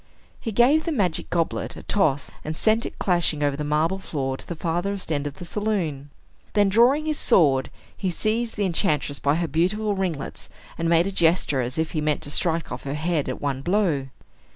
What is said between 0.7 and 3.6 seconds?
the magic goblet a toss, and sent it clashing over